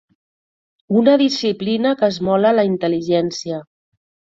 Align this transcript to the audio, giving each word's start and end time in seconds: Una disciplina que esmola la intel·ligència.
Una 1.01 1.13
disciplina 1.23 1.93
que 2.01 2.11
esmola 2.15 2.55
la 2.59 2.65
intel·ligència. 2.73 3.63